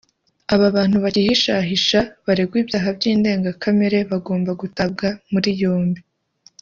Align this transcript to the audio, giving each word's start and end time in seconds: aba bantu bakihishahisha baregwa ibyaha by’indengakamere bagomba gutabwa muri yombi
aba 0.53 0.67
bantu 0.75 0.97
bakihishahisha 1.03 1.99
baregwa 2.25 2.57
ibyaha 2.63 2.89
by’indengakamere 2.97 3.99
bagomba 4.11 4.51
gutabwa 4.61 5.07
muri 5.33 5.49
yombi 5.61 6.01